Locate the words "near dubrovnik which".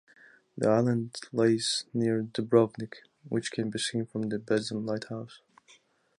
1.93-3.51